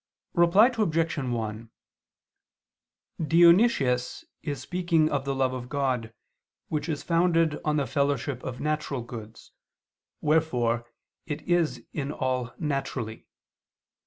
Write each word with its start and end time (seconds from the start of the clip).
Reply 0.33 0.71
Obj. 0.75 1.15
1: 1.17 1.69
Dionysius 3.23 4.25
is 4.41 4.59
speaking 4.59 5.11
of 5.11 5.25
the 5.25 5.35
love 5.35 5.53
of 5.53 5.69
God, 5.69 6.11
which 6.69 6.89
is 6.89 7.03
founded 7.03 7.59
on 7.63 7.75
the 7.77 7.85
fellowship 7.85 8.41
of 8.43 8.59
natural 8.59 9.03
goods, 9.03 9.51
wherefore 10.19 10.91
it 11.27 11.43
is 11.43 11.85
in 11.93 12.11
all 12.11 12.51
naturally. 12.57 13.27